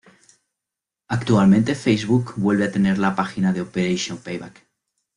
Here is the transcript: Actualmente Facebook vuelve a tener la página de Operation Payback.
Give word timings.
Actualmente 1.09 1.75
Facebook 1.75 2.33
vuelve 2.37 2.65
a 2.65 2.71
tener 2.71 2.97
la 2.97 3.15
página 3.15 3.53
de 3.53 3.61
Operation 3.61 4.17
Payback. 4.17 4.67